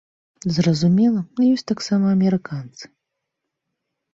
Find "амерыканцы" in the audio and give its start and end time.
2.15-2.85